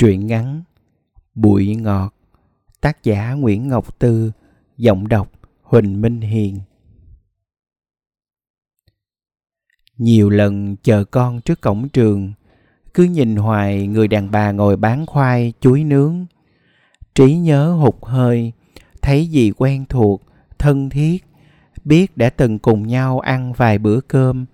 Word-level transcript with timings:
Truyện 0.00 0.26
ngắn 0.26 0.62
Bụi 1.34 1.76
ngọt 1.76 2.14
Tác 2.80 3.04
giả 3.04 3.32
Nguyễn 3.32 3.68
Ngọc 3.68 3.98
Tư 3.98 4.32
Giọng 4.76 5.08
đọc 5.08 5.32
Huỳnh 5.62 6.00
Minh 6.00 6.20
Hiền. 6.20 6.58
Nhiều 9.96 10.30
lần 10.30 10.76
chờ 10.82 11.04
con 11.04 11.40
trước 11.40 11.60
cổng 11.60 11.88
trường 11.88 12.32
Cứ 12.94 13.04
nhìn 13.04 13.36
hoài 13.36 13.86
người 13.86 14.08
đàn 14.08 14.30
bà 14.30 14.52
ngồi 14.52 14.76
bán 14.76 15.06
khoai, 15.06 15.52
chuối 15.60 15.84
nướng. 15.84 16.26
Trí 17.14 17.36
nhớ 17.36 17.72
hụt 17.72 17.94
hơi 18.02 18.52
Thấy 19.02 19.26
gì 19.26 19.52
quen 19.56 19.84
thuộc, 19.88 20.22
thân 20.58 20.90
thiết 20.90 21.24
Biết 21.84 22.16
đã 22.16 22.30
từng 22.30 22.58
cùng 22.58 22.86
nhau 22.86 23.20
ăn 23.20 23.52
vài 23.52 23.78
bữa 23.78 24.00
cơm 24.00 24.46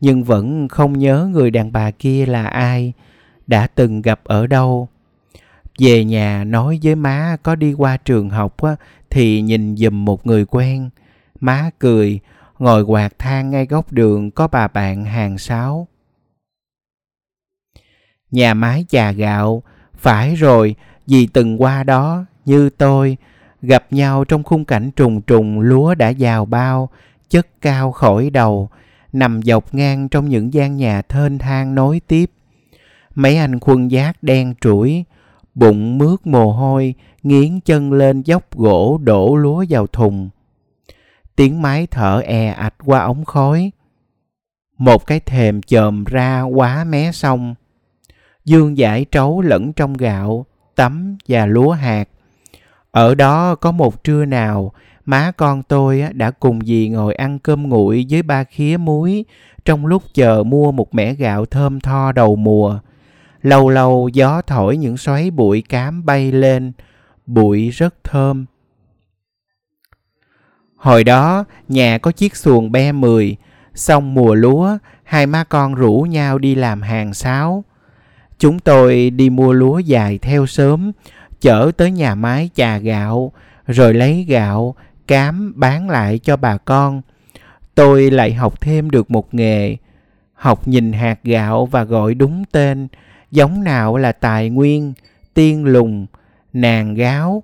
Nhưng 0.00 0.24
vẫn 0.24 0.68
không 0.68 0.98
nhớ 0.98 1.28
người 1.32 1.50
đàn 1.50 1.72
bà 1.72 1.90
kia 1.90 2.26
là 2.26 2.46
ai 2.46 2.92
đã 3.46 3.66
từng 3.66 4.02
gặp 4.02 4.20
ở 4.24 4.46
đâu. 4.46 4.88
Về 5.78 6.04
nhà 6.04 6.44
nói 6.44 6.78
với 6.82 6.94
má 6.94 7.36
có 7.42 7.54
đi 7.54 7.72
qua 7.72 7.96
trường 7.96 8.30
học 8.30 8.62
á, 8.62 8.76
thì 9.10 9.40
nhìn 9.42 9.76
giùm 9.76 10.04
một 10.04 10.26
người 10.26 10.44
quen. 10.44 10.90
Má 11.40 11.70
cười 11.78 12.20
ngồi 12.58 12.82
quạt 12.82 13.18
than 13.18 13.50
ngay 13.50 13.66
góc 13.66 13.92
đường 13.92 14.30
có 14.30 14.48
bà 14.48 14.68
bạn 14.68 15.04
hàng 15.04 15.38
sáu 15.38 15.88
nhà 18.30 18.54
máy 18.54 18.84
chà 18.88 19.12
gạo 19.12 19.62
phải 19.94 20.34
rồi 20.34 20.74
vì 21.06 21.26
từng 21.26 21.62
qua 21.62 21.84
đó 21.84 22.24
như 22.44 22.70
tôi 22.70 23.16
gặp 23.62 23.86
nhau 23.90 24.24
trong 24.24 24.42
khung 24.42 24.64
cảnh 24.64 24.90
trùng 24.90 25.22
trùng 25.22 25.60
lúa 25.60 25.94
đã 25.94 26.08
giàu 26.08 26.44
bao 26.44 26.88
chất 27.30 27.46
cao 27.60 27.92
khỏi 27.92 28.30
đầu 28.30 28.68
nằm 29.12 29.42
dọc 29.42 29.74
ngang 29.74 30.08
trong 30.08 30.28
những 30.28 30.54
gian 30.54 30.76
nhà 30.76 31.02
thênh 31.02 31.38
thang 31.38 31.74
nối 31.74 32.00
tiếp. 32.06 32.30
Mấy 33.16 33.36
anh 33.36 33.60
khuân 33.60 33.88
giác 33.88 34.22
đen 34.22 34.54
trũi, 34.60 35.04
bụng 35.54 35.98
mướt 35.98 36.26
mồ 36.26 36.52
hôi, 36.52 36.94
nghiến 37.22 37.60
chân 37.60 37.92
lên 37.92 38.22
dốc 38.22 38.56
gỗ 38.56 38.98
đổ 39.02 39.36
lúa 39.36 39.64
vào 39.68 39.86
thùng. 39.86 40.28
Tiếng 41.36 41.62
máy 41.62 41.86
thở 41.90 42.22
e 42.26 42.46
ạch 42.46 42.74
qua 42.84 43.00
ống 43.00 43.24
khói. 43.24 43.70
Một 44.78 45.06
cái 45.06 45.20
thềm 45.20 45.62
chồm 45.62 46.04
ra 46.04 46.42
quá 46.42 46.84
mé 46.84 47.12
sông. 47.12 47.54
Dương 48.44 48.78
giải 48.78 49.06
trấu 49.10 49.40
lẫn 49.40 49.72
trong 49.72 49.94
gạo, 49.94 50.46
tấm 50.74 51.16
và 51.28 51.46
lúa 51.46 51.70
hạt. 51.70 52.08
Ở 52.90 53.14
đó 53.14 53.54
có 53.54 53.72
một 53.72 54.04
trưa 54.04 54.24
nào, 54.24 54.72
má 55.04 55.32
con 55.36 55.62
tôi 55.62 56.04
đã 56.12 56.30
cùng 56.30 56.60
dì 56.60 56.88
ngồi 56.88 57.14
ăn 57.14 57.38
cơm 57.38 57.68
nguội 57.68 58.06
với 58.10 58.22
ba 58.22 58.44
khía 58.44 58.76
muối 58.76 59.24
trong 59.64 59.86
lúc 59.86 60.02
chờ 60.14 60.42
mua 60.42 60.72
một 60.72 60.94
mẻ 60.94 61.14
gạo 61.14 61.46
thơm 61.46 61.80
tho 61.80 62.12
đầu 62.12 62.36
mùa. 62.36 62.78
Lâu 63.42 63.68
lâu 63.68 64.08
gió 64.12 64.42
thổi 64.42 64.76
những 64.76 64.96
xoáy 64.96 65.30
bụi 65.30 65.62
cám 65.68 66.06
bay 66.06 66.32
lên, 66.32 66.72
bụi 67.26 67.70
rất 67.70 67.94
thơm. 68.04 68.46
Hồi 70.76 71.04
đó, 71.04 71.44
nhà 71.68 71.98
có 71.98 72.12
chiếc 72.12 72.36
xuồng 72.36 72.72
be 72.72 72.92
mười, 72.92 73.36
xong 73.74 74.14
mùa 74.14 74.34
lúa, 74.34 74.78
hai 75.04 75.26
má 75.26 75.44
con 75.44 75.74
rủ 75.74 76.06
nhau 76.10 76.38
đi 76.38 76.54
làm 76.54 76.82
hàng 76.82 77.14
sáo. 77.14 77.64
Chúng 78.38 78.58
tôi 78.58 79.10
đi 79.10 79.30
mua 79.30 79.52
lúa 79.52 79.78
dài 79.78 80.18
theo 80.18 80.46
sớm, 80.46 80.92
chở 81.40 81.70
tới 81.76 81.90
nhà 81.90 82.14
máy 82.14 82.50
chà 82.54 82.78
gạo, 82.78 83.32
rồi 83.66 83.94
lấy 83.94 84.24
gạo, 84.28 84.74
cám 85.06 85.52
bán 85.56 85.90
lại 85.90 86.18
cho 86.18 86.36
bà 86.36 86.56
con. 86.56 87.02
Tôi 87.74 88.10
lại 88.10 88.32
học 88.32 88.60
thêm 88.60 88.90
được 88.90 89.10
một 89.10 89.34
nghề, 89.34 89.76
học 90.34 90.68
nhìn 90.68 90.92
hạt 90.92 91.18
gạo 91.24 91.66
và 91.66 91.84
gọi 91.84 92.14
đúng 92.14 92.44
tên, 92.52 92.88
giống 93.30 93.64
nào 93.64 93.96
là 93.96 94.12
tài 94.12 94.50
nguyên, 94.50 94.92
tiên 95.34 95.64
lùng, 95.64 96.06
nàng 96.52 96.94
gáo. 96.94 97.42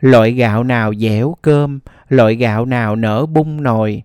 Loại 0.00 0.32
gạo 0.32 0.64
nào 0.64 0.94
dẻo 0.94 1.36
cơm, 1.42 1.80
loại 2.08 2.34
gạo 2.34 2.64
nào 2.64 2.96
nở 2.96 3.26
bung 3.26 3.62
nồi, 3.62 4.02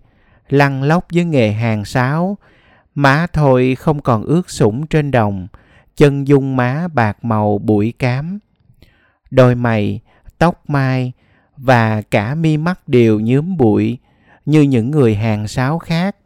lăn 0.48 0.82
lóc 0.82 1.06
với 1.12 1.24
nghề 1.24 1.52
hàng 1.52 1.84
sáo. 1.84 2.38
Má 2.94 3.26
thôi 3.32 3.76
không 3.78 4.00
còn 4.00 4.22
ướt 4.22 4.50
sũng 4.50 4.86
trên 4.86 5.10
đồng, 5.10 5.48
chân 5.96 6.28
dung 6.28 6.56
má 6.56 6.88
bạc 6.94 7.24
màu 7.24 7.58
bụi 7.58 7.92
cám. 7.98 8.38
Đôi 9.30 9.54
mày, 9.54 10.00
tóc 10.38 10.70
mai 10.70 11.12
và 11.56 12.02
cả 12.02 12.34
mi 12.34 12.56
mắt 12.56 12.88
đều 12.88 13.20
nhướm 13.20 13.56
bụi 13.56 13.98
như 14.46 14.62
những 14.62 14.90
người 14.90 15.14
hàng 15.14 15.48
sáo 15.48 15.78
khác 15.78 16.16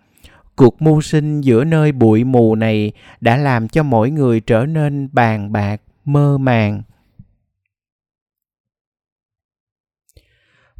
Cuộc 0.56 0.82
mưu 0.82 1.00
sinh 1.00 1.40
giữa 1.40 1.64
nơi 1.64 1.92
bụi 1.92 2.24
mù 2.24 2.54
này 2.54 2.92
đã 3.20 3.36
làm 3.36 3.68
cho 3.68 3.82
mỗi 3.82 4.10
người 4.10 4.40
trở 4.40 4.66
nên 4.66 5.08
bàn 5.12 5.52
bạc, 5.52 5.80
mơ 6.04 6.38
màng. 6.38 6.82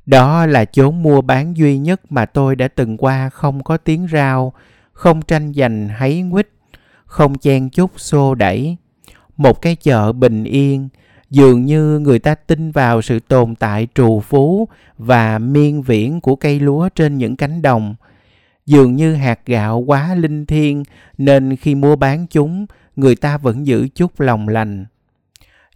Đó 0.06 0.46
là 0.46 0.64
chốn 0.64 1.02
mua 1.02 1.20
bán 1.20 1.56
duy 1.56 1.78
nhất 1.78 2.12
mà 2.12 2.26
tôi 2.26 2.56
đã 2.56 2.68
từng 2.68 2.96
qua 2.96 3.30
không 3.30 3.64
có 3.64 3.76
tiếng 3.76 4.06
rao, 4.12 4.52
không 4.92 5.22
tranh 5.22 5.52
giành 5.54 5.88
háy 5.88 6.22
nguýt, 6.22 6.48
không 7.04 7.38
chen 7.38 7.70
chúc 7.70 7.90
xô 7.96 8.34
đẩy. 8.34 8.76
Một 9.36 9.62
cái 9.62 9.76
chợ 9.76 10.12
bình 10.12 10.44
yên, 10.44 10.88
dường 11.30 11.64
như 11.64 11.98
người 11.98 12.18
ta 12.18 12.34
tin 12.34 12.70
vào 12.70 13.02
sự 13.02 13.20
tồn 13.20 13.54
tại 13.54 13.88
trù 13.94 14.20
phú 14.20 14.68
và 14.98 15.38
miên 15.38 15.82
viễn 15.82 16.20
của 16.20 16.36
cây 16.36 16.60
lúa 16.60 16.88
trên 16.88 17.18
những 17.18 17.36
cánh 17.36 17.62
đồng– 17.62 17.94
Dường 18.66 18.96
như 18.96 19.14
hạt 19.14 19.40
gạo 19.46 19.78
quá 19.78 20.14
linh 20.14 20.46
thiêng 20.46 20.82
nên 21.18 21.56
khi 21.56 21.74
mua 21.74 21.96
bán 21.96 22.26
chúng, 22.26 22.66
người 22.96 23.16
ta 23.16 23.38
vẫn 23.38 23.66
giữ 23.66 23.88
chút 23.94 24.20
lòng 24.20 24.48
lành. 24.48 24.86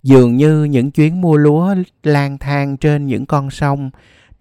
Dường 0.03 0.37
như 0.37 0.65
những 0.65 0.91
chuyến 0.91 1.21
mua 1.21 1.37
lúa 1.37 1.75
lang 2.03 2.39
thang 2.39 2.77
trên 2.77 3.07
những 3.07 3.27
con 3.27 3.51
sông, 3.51 3.91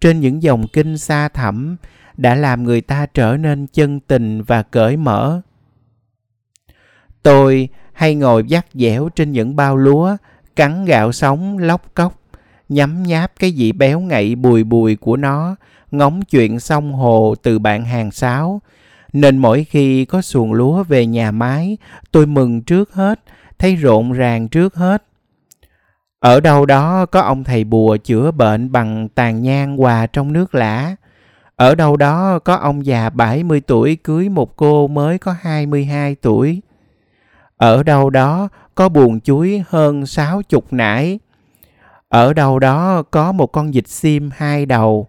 trên 0.00 0.20
những 0.20 0.42
dòng 0.42 0.66
kinh 0.72 0.98
xa 0.98 1.28
thẳm 1.28 1.76
đã 2.16 2.34
làm 2.34 2.64
người 2.64 2.80
ta 2.80 3.06
trở 3.06 3.36
nên 3.36 3.66
chân 3.66 4.00
tình 4.00 4.42
và 4.42 4.62
cởi 4.62 4.96
mở. 4.96 5.40
Tôi 7.22 7.68
hay 7.92 8.14
ngồi 8.14 8.44
dắt 8.46 8.66
dẻo 8.74 9.08
trên 9.08 9.32
những 9.32 9.56
bao 9.56 9.76
lúa, 9.76 10.16
cắn 10.56 10.84
gạo 10.84 11.12
sống 11.12 11.58
lóc 11.58 11.94
cốc, 11.94 12.20
nhấm 12.68 13.02
nháp 13.02 13.32
cái 13.38 13.52
vị 13.56 13.72
béo 13.72 14.00
ngậy 14.00 14.34
bùi 14.34 14.64
bùi 14.64 14.96
của 14.96 15.16
nó 15.16 15.56
ngóng 15.90 16.22
chuyện 16.22 16.60
sông 16.60 16.92
hồ 16.92 17.34
từ 17.42 17.58
bạn 17.58 17.84
hàng 17.84 18.10
sáo. 18.10 18.60
Nên 19.12 19.38
mỗi 19.38 19.64
khi 19.64 20.04
có 20.04 20.22
xuồng 20.22 20.52
lúa 20.52 20.82
về 20.82 21.06
nhà 21.06 21.30
máy, 21.30 21.76
tôi 22.12 22.26
mừng 22.26 22.62
trước 22.62 22.92
hết, 22.92 23.20
thấy 23.58 23.76
rộn 23.76 24.12
ràng 24.12 24.48
trước 24.48 24.74
hết. 24.74 25.04
Ở 26.20 26.40
đâu 26.40 26.66
đó 26.66 27.06
có 27.06 27.20
ông 27.20 27.44
thầy 27.44 27.64
bùa 27.64 27.96
chữa 27.96 28.30
bệnh 28.30 28.72
bằng 28.72 29.08
tàn 29.08 29.42
nhang 29.42 29.76
hòa 29.76 30.06
trong 30.06 30.32
nước 30.32 30.54
lã. 30.54 30.96
Ở 31.56 31.74
đâu 31.74 31.96
đó 31.96 32.38
có 32.38 32.54
ông 32.54 32.86
già 32.86 33.10
70 33.10 33.60
tuổi 33.60 33.96
cưới 33.96 34.28
một 34.28 34.56
cô 34.56 34.88
mới 34.88 35.18
có 35.18 35.34
22 35.40 36.14
tuổi. 36.14 36.62
Ở 37.56 37.82
đâu 37.82 38.10
đó 38.10 38.48
có 38.74 38.88
buồn 38.88 39.20
chuối 39.20 39.64
hơn 39.68 40.06
60 40.06 40.62
nải. 40.70 41.18
Ở 42.08 42.32
đâu 42.32 42.58
đó 42.58 43.02
có 43.10 43.32
một 43.32 43.46
con 43.46 43.70
vịt 43.70 43.88
sim 43.88 44.30
hai 44.36 44.66
đầu. 44.66 45.06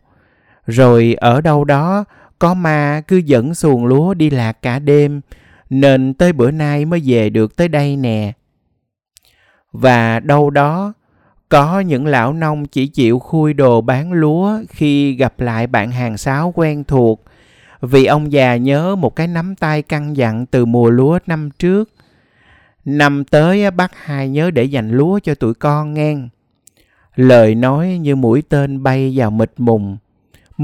Rồi 0.66 1.16
ở 1.17 1.41
đâu 1.41 1.63
đó 1.63 2.05
có 2.39 2.53
ma 2.53 3.01
cứ 3.07 3.17
dẫn 3.17 3.55
xuồng 3.55 3.85
lúa 3.85 4.13
đi 4.13 4.29
lạc 4.29 4.61
cả 4.61 4.79
đêm, 4.79 5.22
nên 5.69 6.13
tới 6.13 6.33
bữa 6.33 6.51
nay 6.51 6.85
mới 6.85 7.01
về 7.05 7.29
được 7.29 7.55
tới 7.55 7.67
đây 7.67 7.95
nè. 7.95 8.33
Và 9.72 10.19
đâu 10.19 10.49
đó 10.49 10.94
có 11.49 11.79
những 11.79 12.05
lão 12.05 12.33
nông 12.33 12.66
chỉ 12.66 12.88
chịu 12.88 13.19
khui 13.19 13.53
đồ 13.53 13.81
bán 13.81 14.13
lúa 14.13 14.59
khi 14.69 15.13
gặp 15.16 15.39
lại 15.39 15.67
bạn 15.67 15.91
hàng 15.91 16.17
sáo 16.17 16.53
quen 16.55 16.83
thuộc, 16.83 17.23
vì 17.81 18.05
ông 18.05 18.31
già 18.31 18.55
nhớ 18.55 18.95
một 18.95 19.16
cái 19.16 19.28
nắm 19.28 19.55
tay 19.55 19.81
căn 19.81 20.17
dặn 20.17 20.45
từ 20.45 20.66
mùa 20.66 20.89
lúa 20.89 21.19
năm 21.28 21.49
trước. 21.59 21.89
Năm 22.85 23.23
tới 23.23 23.72
bác 23.72 23.91
hai 23.96 24.29
nhớ 24.29 24.52
để 24.52 24.64
dành 24.64 24.91
lúa 24.91 25.19
cho 25.19 25.35
tụi 25.35 25.53
con 25.53 25.93
nghe. 25.93 26.16
Lời 27.16 27.55
nói 27.55 27.97
như 28.02 28.16
mũi 28.16 28.41
tên 28.49 28.84
bay 28.84 29.14
vào 29.16 29.31
mịt 29.31 29.52
mùng 29.57 29.97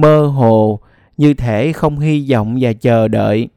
mơ 0.02 0.26
hồ, 0.26 0.80
như 1.18 1.34
thể 1.34 1.74
không 1.74 2.00
hy 2.00 2.28
vọng 2.32 2.58
và 2.62 2.74
chờ 2.74 3.08
đợi. 3.08 3.50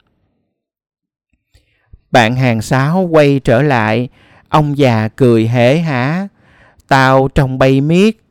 Bạn 2.11 2.37
hàng 2.37 2.63
sáo 2.63 3.09
quay 3.11 3.41
trở 3.45 3.63
lại, 3.63 4.09
ông 4.49 4.79
già 4.79 5.09
cười 5.09 5.49
hễ 5.49 5.79
hả, 5.79 6.29
tao 6.89 7.29
trồng 7.29 7.59
bay 7.59 7.81
miết. 7.81 8.25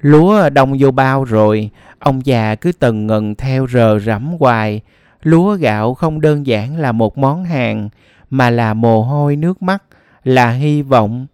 Lúa 0.00 0.50
đông 0.50 0.76
vô 0.78 0.90
bao 0.90 1.24
rồi, 1.24 1.70
ông 1.98 2.26
già 2.26 2.54
cứ 2.54 2.72
tần 2.72 3.06
ngần 3.06 3.34
theo 3.34 3.66
rờ 3.66 3.98
rẫm 3.98 4.36
hoài. 4.40 4.80
Lúa 5.22 5.54
gạo 5.54 5.94
không 5.94 6.20
đơn 6.20 6.46
giản 6.46 6.76
là 6.76 6.92
một 6.92 7.18
món 7.18 7.44
hàng, 7.44 7.88
mà 8.30 8.50
là 8.50 8.74
mồ 8.74 9.02
hôi 9.02 9.36
nước 9.36 9.62
mắt, 9.62 9.82
là 10.24 10.50
hy 10.50 10.82
vọng. 10.82 11.26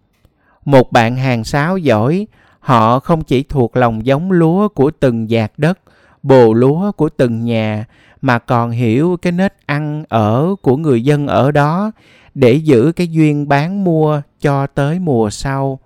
Một 0.65 0.91
bạn 0.91 1.15
hàng 1.15 1.43
sáo 1.43 1.77
giỏi 1.77 2.27
Họ 2.59 2.99
không 2.99 3.23
chỉ 3.23 3.43
thuộc 3.43 3.77
lòng 3.77 4.05
giống 4.05 4.31
lúa 4.31 4.67
của 4.67 4.91
từng 4.99 5.27
giạt 5.27 5.51
đất, 5.57 5.79
bồ 6.23 6.53
lúa 6.53 6.91
của 6.91 7.09
từng 7.09 7.45
nhà, 7.45 7.85
mà 8.21 8.39
còn 8.39 8.71
hiểu 8.71 9.17
cái 9.21 9.31
nết 9.31 9.53
ăn 9.65 10.03
ở 10.09 10.55
của 10.61 10.77
người 10.77 11.03
dân 11.03 11.27
ở 11.27 11.51
đó, 11.51 11.91
để 12.33 12.53
giữ 12.53 12.91
cái 12.95 13.07
duyên 13.07 13.47
bán 13.47 13.83
mua 13.83 14.21
cho 14.41 14.67
tới 14.67 14.99
mùa 14.99 15.29
sau. 15.29 15.79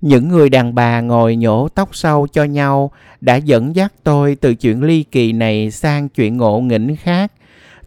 Những 0.00 0.28
người 0.28 0.48
đàn 0.48 0.74
bà 0.74 1.00
ngồi 1.00 1.36
nhổ 1.36 1.68
tóc 1.68 1.96
sâu 1.96 2.26
cho 2.32 2.44
nhau 2.44 2.90
đã 3.20 3.36
dẫn 3.36 3.76
dắt 3.76 3.92
tôi 4.02 4.36
từ 4.40 4.54
chuyện 4.54 4.82
ly 4.82 5.02
kỳ 5.02 5.32
này 5.32 5.70
sang 5.70 6.08
chuyện 6.08 6.36
ngộ 6.36 6.60
nghĩnh 6.60 6.96
khác 6.96 7.32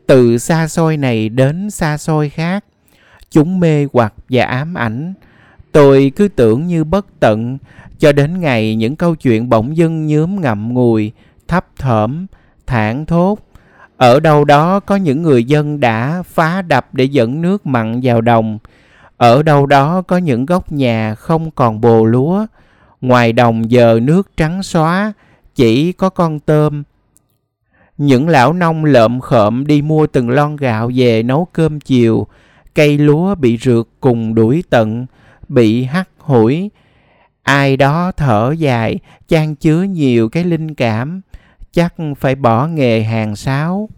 từ 0.08 0.38
xa 0.38 0.68
xôi 0.68 0.98
này 0.98 1.30
đến 1.30 1.70
xa 1.70 1.98
xôi 1.98 2.30
khác. 2.30 2.66
Chúng 3.32 3.60
mê 3.60 3.88
hoặc 3.94 4.14
và 4.30 4.46
ám 4.46 4.74
ảnh 4.74 5.14
tôi 5.72 6.12
cứ 6.16 6.28
tưởng 6.28 6.68
như 6.68 6.84
bất 6.84 7.20
tận, 7.20 7.58
cho 8.00 8.12
đến 8.12 8.40
ngày 8.40 8.76
những 8.76 8.96
câu 8.96 9.16
chuyện 9.16 9.50
bỗng 9.50 9.78
dưng 9.78 10.08
nhướm 10.08 10.42
ngậm 10.42 10.74
ngùi, 10.74 11.12
thấp 11.48 11.66
thởm 11.78 12.28
thảng 12.68 13.06
thốt. 13.06 13.40
Ở 13.98 14.20
đâu 14.20 14.46
đó 14.46 14.80
có 14.80 14.96
những 14.96 15.22
người 15.22 15.44
dân 15.44 15.80
đã 15.80 16.24
phá 16.24 16.62
đập 16.62 16.88
để 16.94 17.04
dẫn 17.06 17.42
nước 17.42 17.66
mặn 17.66 18.00
vào 18.04 18.22
đồng. 18.22 18.60
Ở 19.18 19.44
đâu 19.44 19.66
đó 19.66 20.02
có 20.02 20.18
những 20.18 20.46
góc 20.46 20.72
nhà 20.72 21.16
không 21.16 21.52
còn 21.52 21.82
bồ 21.82 22.06
lúa. 22.06 22.46
Ngoài 23.02 23.34
đồng 23.34 23.72
giờ 23.72 24.00
nước 24.04 24.32
trắng 24.38 24.64
xóa, 24.64 25.14
chỉ 25.56 25.92
có 25.92 26.10
con 26.10 26.40
tôm. 26.40 26.84
Những 27.98 28.30
lão 28.30 28.54
nông 28.54 28.86
lợm 28.86 29.20
khợm 29.20 29.68
đi 29.68 29.82
mua 29.82 30.08
từng 30.08 30.30
lon 30.30 30.56
gạo 30.56 30.92
về 30.96 31.24
nấu 31.24 31.48
cơm 31.54 31.80
chiều. 31.80 32.28
Cây 32.76 32.98
lúa 32.98 33.36
bị 33.36 33.58
rượt 33.58 33.86
cùng 34.00 34.36
đuổi 34.36 34.64
tận 34.70 35.06
bị 35.50 35.84
hắt 35.84 36.10
hủi. 36.18 36.72
Ai 37.44 37.78
đó 37.78 38.12
thở 38.18 38.52
dài, 38.52 39.00
chan 39.28 39.56
chứa 39.56 39.84
nhiều 39.84 40.30
cái 40.30 40.44
linh 40.44 40.76
cảm. 40.76 41.22
Chắc 41.72 41.94
phải 42.18 42.36
bỏ 42.36 42.68
nghề 42.68 43.04
hàng 43.04 43.36
sáo. 43.36 43.90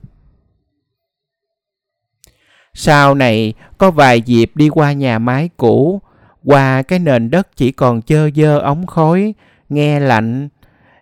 Sau 2.74 3.16
này, 3.16 3.54
có 3.78 3.92
vài 3.92 4.22
dịp 4.22 4.52
đi 4.56 4.70
qua 4.70 4.94
nhà 4.94 5.20
máy 5.20 5.50
cũ. 5.58 6.02
Qua 6.46 6.82
cái 6.82 7.00
nền 7.00 7.30
đất 7.32 7.48
chỉ 7.56 7.72
còn 7.72 8.02
chơ 8.02 8.30
dơ 8.36 8.60
ống 8.60 8.88
khói, 8.88 9.34
nghe 9.70 10.00
lạnh. 10.00 10.50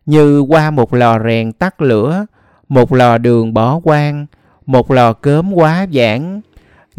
Như 0.05 0.39
qua 0.39 0.71
một 0.71 0.93
lò 0.93 1.19
rèn 1.19 1.51
tắt 1.53 1.81
lửa, 1.81 2.25
một 2.69 2.93
lò 2.93 3.17
đường 3.17 3.53
bỏ 3.53 3.79
quang, 3.79 4.25
một 4.65 4.91
lò 4.91 5.13
cớm 5.13 5.53
quá 5.53 5.83
giản 5.83 6.41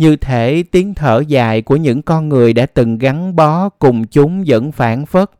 như 0.01 0.17
thể 0.17 0.65
tiếng 0.71 0.95
thở 0.95 1.23
dài 1.29 1.63
của 1.63 1.77
những 1.77 2.03
con 2.03 2.29
người 2.29 2.53
đã 2.53 2.67
từng 2.67 2.99
gắn 2.99 3.37
bó 3.37 3.69
cùng 3.69 4.07
chúng 4.07 4.45
vẫn 4.47 4.73
phản 4.73 5.07
phất, 5.07 5.31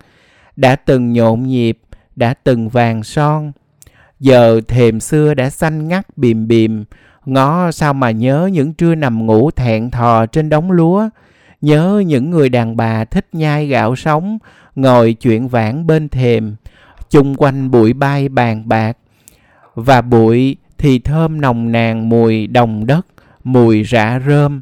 đã 0.57 0.77
từng 0.77 1.13
nhộn 1.13 1.43
nhịp, 1.43 1.79
đã 2.17 2.35
từng 2.35 2.69
vàng 2.69 3.03
son. 3.03 3.53
Giờ 4.19 4.61
thềm 4.69 5.01
xưa 5.01 5.35
đã 5.35 5.51
xanh 5.51 5.89
ngắt 5.89 6.07
bìm 6.17 6.49
bìm, 6.49 6.85
ngó 7.25 7.71
sao 7.71 7.95
mà 7.95 8.11
nhớ 8.11 8.51
những 8.53 8.75
trưa 8.75 8.95
nằm 8.95 9.27
ngủ 9.27 9.51
thẹn 9.51 9.91
thò 9.91 10.27
trên 10.27 10.49
đống 10.49 10.71
lúa, 10.71 11.09
nhớ 11.61 12.03
những 12.07 12.31
người 12.31 12.49
đàn 12.49 12.77
bà 12.77 13.05
thích 13.05 13.27
nhai 13.33 13.67
gạo 13.67 13.97
sống, 13.97 14.39
ngồi 14.75 15.13
chuyện 15.13 15.49
vãn 15.49 15.87
bên 15.87 16.09
thềm, 16.09 16.57
chung 17.11 17.35
quanh 17.35 17.71
bụi 17.71 17.93
bay 17.93 18.29
bàn 18.29 18.69
bạc. 18.69 18.97
Và 19.75 20.03
bụi 20.03 20.57
thì 20.79 20.99
thơm 20.99 21.41
nồng 21.41 21.73
nàn 21.73 22.09
mùi 22.09 22.47
đồng 22.47 22.87
đất 22.87 23.07
mùi 23.45 23.85
rạ 23.85 24.21
rơm. 24.27 24.61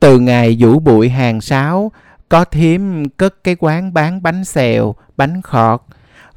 Từ 0.00 0.18
ngày 0.18 0.56
vũ 0.60 0.78
bụi 0.78 1.08
hàng 1.08 1.40
sáo, 1.40 1.92
có 2.28 2.44
thím 2.44 3.08
cất 3.08 3.44
cái 3.44 3.56
quán 3.58 3.94
bán 3.94 4.22
bánh 4.22 4.44
xèo, 4.44 4.94
bánh 5.16 5.42
khọt. 5.42 5.82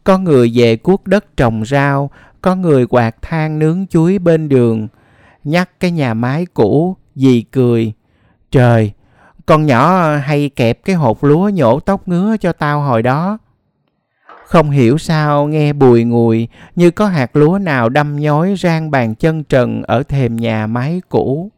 Có 0.03 0.17
người 0.17 0.51
về 0.55 0.75
cuốc 0.75 1.07
đất 1.07 1.37
trồng 1.37 1.65
rau, 1.65 2.11
có 2.41 2.55
người 2.55 2.87
quạt 2.87 3.21
than 3.21 3.59
nướng 3.59 3.87
chuối 3.87 4.19
bên 4.19 4.49
đường. 4.49 4.87
Nhắc 5.43 5.79
cái 5.79 5.91
nhà 5.91 6.13
máy 6.13 6.45
cũ, 6.53 6.97
dì 7.15 7.41
cười. 7.41 7.93
Trời, 8.51 8.91
con 9.45 9.65
nhỏ 9.65 10.15
hay 10.17 10.49
kẹp 10.49 10.85
cái 10.85 10.95
hột 10.95 11.23
lúa 11.23 11.49
nhổ 11.49 11.79
tóc 11.79 12.07
ngứa 12.07 12.37
cho 12.37 12.53
tao 12.53 12.81
hồi 12.81 13.03
đó 13.03 13.37
không 14.51 14.69
hiểu 14.69 14.97
sao 14.97 15.47
nghe 15.47 15.73
bùi 15.73 16.03
ngùi, 16.03 16.47
như 16.75 16.91
có 16.91 17.07
hạt 17.07 17.35
lúa 17.35 17.57
nào 17.57 17.89
đâm 17.89 18.19
nhói 18.19 18.55
rang 18.59 18.91
bàn 18.91 19.15
chân 19.15 19.43
trần 19.43 19.83
ở 19.83 20.03
thềm 20.03 20.35
nhà 20.35 20.67
máy 20.67 21.01
cũ. 21.09 21.51